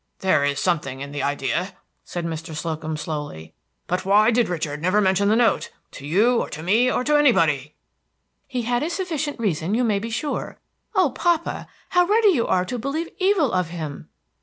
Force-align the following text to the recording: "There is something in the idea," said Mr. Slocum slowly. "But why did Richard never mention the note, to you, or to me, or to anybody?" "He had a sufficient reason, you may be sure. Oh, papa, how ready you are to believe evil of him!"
"There 0.21 0.43
is 0.43 0.59
something 0.59 1.01
in 1.01 1.11
the 1.11 1.21
idea," 1.21 1.75
said 2.03 2.25
Mr. 2.25 2.55
Slocum 2.55 2.97
slowly. 2.97 3.53
"But 3.85 4.03
why 4.03 4.31
did 4.31 4.49
Richard 4.49 4.81
never 4.81 4.99
mention 4.99 5.27
the 5.29 5.35
note, 5.35 5.69
to 5.91 6.07
you, 6.07 6.39
or 6.41 6.49
to 6.49 6.63
me, 6.63 6.91
or 6.91 7.03
to 7.03 7.17
anybody?" 7.19 7.75
"He 8.47 8.63
had 8.63 8.81
a 8.81 8.89
sufficient 8.89 9.39
reason, 9.39 9.75
you 9.75 9.83
may 9.83 9.99
be 9.99 10.09
sure. 10.09 10.57
Oh, 10.95 11.11
papa, 11.11 11.67
how 11.89 12.05
ready 12.07 12.29
you 12.29 12.47
are 12.47 12.65
to 12.65 12.79
believe 12.79 13.09
evil 13.19 13.51
of 13.51 13.67
him!" 13.69 14.09